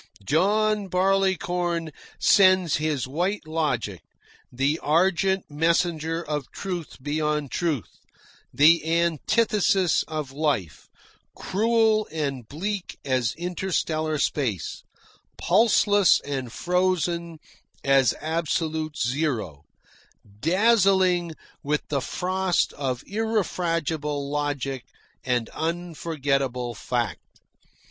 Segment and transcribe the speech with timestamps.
[0.25, 4.01] John Barleycorn sends his White Logic,
[4.51, 7.99] the argent messenger of truth beyond truth,
[8.51, 10.89] the antithesis of life,
[11.35, 14.81] cruel and bleak as interstellar space,
[15.37, 17.37] pulseless and frozen
[17.83, 19.65] as absolute zero,
[20.39, 24.83] dazzling with the frost of irrefragable logic
[25.23, 27.39] and unforgettable fact.